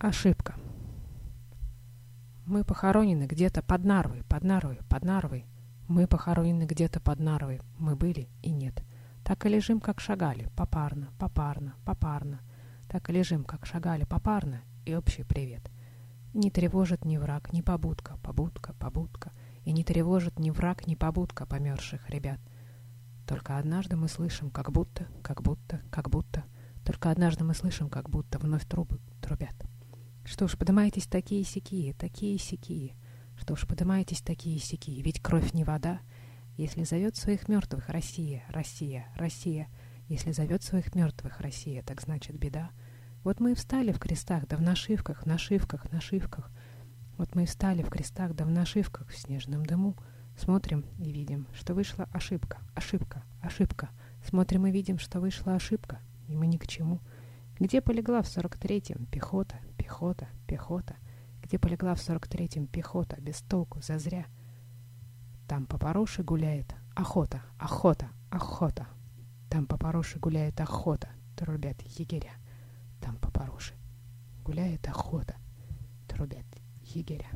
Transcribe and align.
Ошибка. 0.00 0.54
Мы 2.46 2.62
похоронены 2.62 3.24
где-то 3.24 3.62
под 3.62 3.82
Нарвой, 3.82 4.22
под 4.28 4.44
Нарвой, 4.44 4.78
под 4.88 5.02
Нарвой. 5.02 5.44
Мы 5.88 6.06
похоронены 6.06 6.66
где-то 6.66 7.00
под 7.00 7.18
Нарвой. 7.18 7.60
Мы 7.78 7.96
были 7.96 8.28
и 8.40 8.52
нет. 8.52 8.84
Так 9.24 9.44
и 9.44 9.48
лежим, 9.48 9.80
как 9.80 9.98
шагали, 9.98 10.52
попарно, 10.54 11.08
попарно, 11.18 11.74
попарно. 11.84 12.42
Так 12.88 13.10
и 13.10 13.12
лежим, 13.12 13.42
как 13.42 13.66
шагали, 13.66 14.04
попарно, 14.04 14.60
и 14.86 14.94
общий 14.94 15.24
привет. 15.24 15.68
Не 16.32 16.52
тревожит 16.52 17.04
ни 17.04 17.16
враг, 17.16 17.52
ни 17.52 17.60
побудка, 17.60 18.18
побудка, 18.18 18.74
побудка. 18.74 19.32
И 19.64 19.72
не 19.72 19.82
тревожит 19.82 20.38
ни 20.38 20.50
враг, 20.50 20.86
ни 20.86 20.94
побудка 20.94 21.44
померзших 21.44 22.08
ребят. 22.08 22.38
Только 23.26 23.58
однажды 23.58 23.96
мы 23.96 24.06
слышим, 24.06 24.50
как 24.50 24.70
будто, 24.70 25.08
как 25.24 25.42
будто, 25.42 25.80
как 25.90 26.08
будто. 26.08 26.44
Только 26.84 27.10
однажды 27.10 27.42
мы 27.42 27.54
слышим, 27.54 27.90
как 27.90 28.08
будто 28.08 28.38
вновь 28.38 28.64
трубы 28.64 29.00
трубят. 29.20 29.56
Что 30.30 30.46
ж, 30.46 30.58
подымайтесь 30.58 31.06
такие-сякие, 31.06 31.94
такие-сякие. 31.94 32.94
Что 33.34 33.56
ж, 33.56 33.66
подымайтесь 33.66 34.20
такие-сякие, 34.20 35.00
ведь 35.00 35.22
кровь 35.22 35.54
не 35.54 35.64
вода. 35.64 36.00
Если 36.58 36.84
зовет 36.84 37.16
своих 37.16 37.48
мертвых 37.48 37.88
Россия, 37.88 38.44
Россия, 38.50 39.06
Россия, 39.16 39.68
если 40.06 40.32
зовет 40.32 40.62
своих 40.62 40.94
мертвых 40.94 41.40
Россия, 41.40 41.82
так 41.82 42.02
значит 42.02 42.38
беда. 42.38 42.70
Вот 43.24 43.40
мы 43.40 43.52
и 43.52 43.54
встали 43.54 43.90
в 43.90 43.98
крестах, 43.98 44.46
да 44.46 44.58
в 44.58 44.60
нашивках, 44.60 45.24
нашивках, 45.24 45.90
нашивках. 45.90 46.50
Вот 47.16 47.34
мы 47.34 47.44
и 47.44 47.46
встали 47.46 47.82
в 47.82 47.88
крестах, 47.88 48.34
да 48.34 48.44
в 48.44 48.50
нашивках, 48.50 49.08
в 49.08 49.16
снежном 49.16 49.64
дыму. 49.64 49.96
Смотрим 50.36 50.84
и 50.98 51.10
видим, 51.10 51.46
что 51.54 51.72
вышла 51.72 52.06
ошибка, 52.12 52.58
ошибка, 52.74 53.24
ошибка. 53.40 53.88
Смотрим 54.22 54.66
и 54.66 54.70
видим, 54.70 54.98
что 54.98 55.20
вышла 55.20 55.54
ошибка, 55.54 56.00
и 56.28 56.36
мы 56.36 56.46
ни 56.46 56.58
к 56.58 56.66
чему. 56.66 57.00
Где 57.58 57.80
полегла 57.80 58.20
в 58.20 58.28
сорок 58.28 58.58
третьем 58.58 59.06
пехота, 59.06 59.58
пехота, 59.88 60.28
пехота? 60.46 60.96
Где 61.42 61.58
полегла 61.58 61.94
в 61.94 62.02
сорок 62.02 62.28
третьем 62.28 62.66
пехота, 62.66 63.18
без 63.22 63.40
толку, 63.40 63.80
зазря? 63.80 64.26
Там 65.48 65.64
по 65.64 65.78
Пороши 65.78 66.22
гуляет 66.22 66.74
охота, 66.94 67.40
охота, 67.58 68.10
охота. 68.30 68.86
Там 69.48 69.64
по 69.64 69.78
Пороши 69.78 70.18
гуляет 70.18 70.60
охота, 70.60 71.08
трубят 71.36 71.80
егеря. 71.80 72.34
Там 73.00 73.16
по 73.16 73.30
Пороши 73.30 73.72
гуляет 74.44 74.86
охота, 74.86 75.36
трубят 76.06 76.44
егеря. 76.82 77.30